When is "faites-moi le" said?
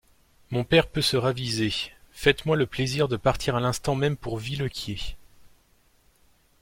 2.11-2.65